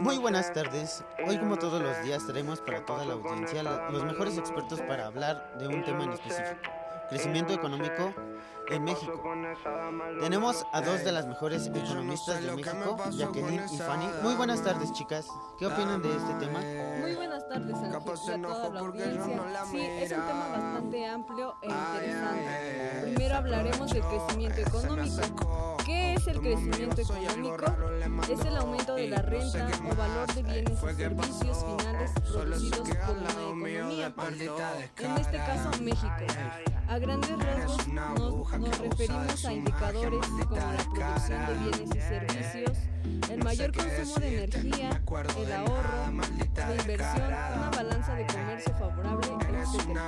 [0.00, 1.04] Muy buenas tardes.
[1.26, 5.58] Hoy como todos los días traemos para toda la audiencia los mejores expertos para hablar
[5.58, 6.70] de un tema en específico.
[7.08, 8.14] Crecimiento económico
[8.68, 9.22] en México.
[10.20, 14.06] Tenemos a dos de las mejores economistas de México, Jacqueline y Fanny.
[14.22, 15.26] Muy buenas tardes, chicas.
[15.58, 16.60] ¿Qué opinan de este tema?
[17.00, 18.00] Muy buenas tardes, a
[18.40, 19.64] toda la audiencia.
[19.70, 23.00] Sí, es un tema bastante amplio e interesante.
[23.02, 25.76] Primero hablaremos del crecimiento económico.
[25.84, 27.64] ¿Qué es el crecimiento económico?
[28.30, 33.16] Es el aumento de la renta o valor de bienes y servicios finales producidos por
[33.16, 34.14] una economía.
[34.98, 36.08] En este caso, México.
[36.88, 42.78] A grandes rasgos nos, nos referimos a indicadores como la producción de bienes y servicios,
[43.30, 45.02] el mayor consumo de energía,
[45.38, 46.12] el ahorro,
[46.56, 49.98] la inversión, una balanza de comercio favorable, etc.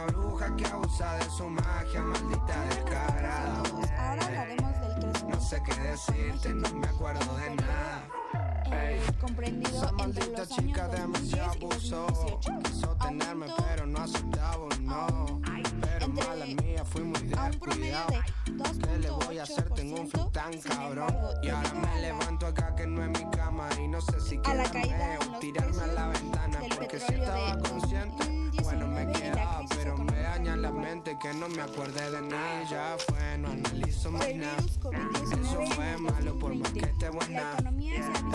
[3.99, 4.66] Ahora hablaremos
[5.97, 8.09] decirte, no me acuerdo de nada.
[8.71, 12.07] eh, comprendido entre los años chica 2010 y abusó.
[12.07, 12.59] 2018.
[12.65, 15.41] Quiso tenerme, pero no aceptaba, no.
[15.81, 18.11] Pero mala mía, fui muy descuidado.
[18.11, 19.71] de ¿Qué le voy a hacer?
[19.71, 20.61] Tengo un flow tan 2.8%.
[20.61, 21.17] Sin cabrón.
[21.43, 23.69] Y ahora me levanto acá que no es mi cama.
[23.81, 25.66] Y no sé si quedarme o tirarme
[31.19, 32.63] que no me acuerde de nada.
[32.65, 34.57] Ya fue, no analizo más nada.
[34.59, 36.81] Eso COVID-19 fue malo por más 2020.
[36.81, 37.57] que esté buena.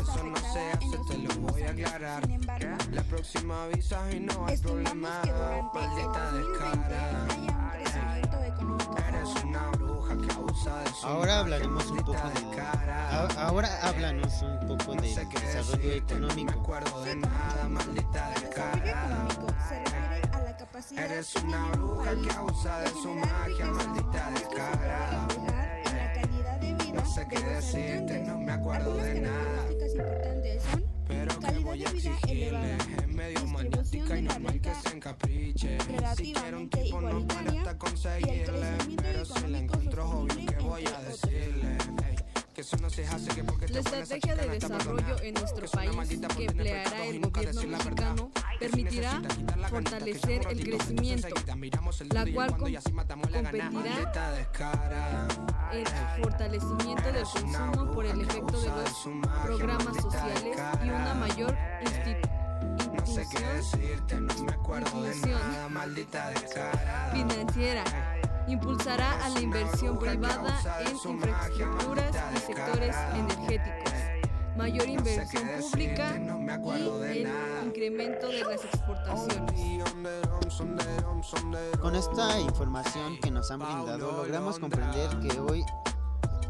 [0.02, 2.24] Eso no se hace, te lo voy a aclarar.
[2.92, 5.22] La próxima avisas y no hay problema.
[5.24, 8.21] el Maldita 2020
[11.04, 12.62] Ahora hablaremos un poco de...
[12.62, 16.60] a- Ahora háblanos un poco No del sé qué desarrollo decirte, no me económico.
[16.62, 21.66] acuerdo de nada, El desarrollo económico se refiere a la capacidad Eres que una tiene
[21.66, 25.28] un bruja país que abusa de su generar magia, riqueza, maldita misma que se descara.
[25.28, 28.32] puede reflejar en la calidad de vida No sé qué de decirte, habitantes.
[36.16, 39.32] Si quiero un relativamente tipo no para igualitaria hasta y el conseguirle, crecimiento pero si
[39.34, 41.22] la económico encuentro obvio sostenible, que voy a entre otros.
[41.22, 41.68] decirle.
[42.10, 42.16] ey,
[42.54, 45.92] que eso no se hace que porque La estrategia de desarrollo en nuestro país
[46.36, 49.22] que empleará el nunca gobierno mexicano permitirá
[49.70, 52.92] fortalecer el crecimiento, enseguida miramos el la dónde y el cual cuándo y com- así
[52.94, 53.72] matamos la gana.
[53.72, 55.28] competirá
[55.72, 55.88] el
[56.24, 59.08] fortalecimiento del consumo por el efecto de los
[59.46, 62.30] programas sociales y una mayor institu-
[63.02, 67.10] No sé qué decirte, no me acuerdo de nada, maldita descara.
[67.12, 67.84] financiera.
[68.48, 73.94] Impulsará a la inversión privada en infraestructuras y sectores energéticos,
[74.56, 77.28] mayor inversión pública y el
[77.66, 79.84] incremento de las exportaciones.
[81.80, 85.66] Con esta información que nos han brindado, logramos comprender que hoy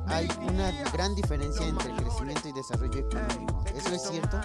[0.07, 3.63] hay una gran diferencia entre crecimiento y desarrollo económico.
[3.73, 4.41] ¿Eso es cierto?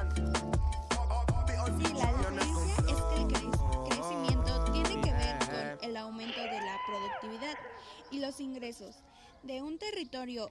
[8.11, 8.97] Y los ingresos
[9.43, 10.51] de un territorio.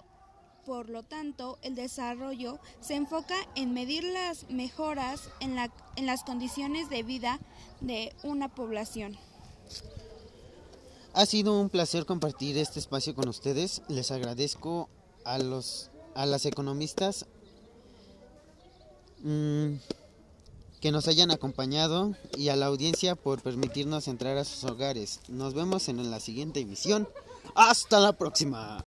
[0.66, 6.23] Por lo tanto, el desarrollo se enfoca en medir las mejoras en, la, en las
[6.23, 7.40] condiciones de vida
[7.81, 9.16] de una población.
[11.13, 13.84] Ha sido un placer compartir este espacio con ustedes.
[13.88, 14.90] Les agradezco
[15.23, 17.25] a los a las economistas
[19.19, 19.75] mm,
[20.81, 25.19] que nos hayan acompañado y a la audiencia por permitirnos entrar a sus hogares.
[25.27, 27.07] Nos vemos en la siguiente emisión.
[27.55, 28.83] Hasta la próxima.